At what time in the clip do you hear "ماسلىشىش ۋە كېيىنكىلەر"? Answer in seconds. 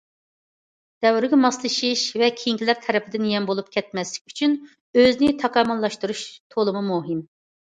1.41-2.79